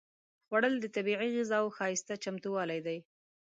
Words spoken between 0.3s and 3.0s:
خوړل د طبیعي غذاوو ښايسته چمتووالی دی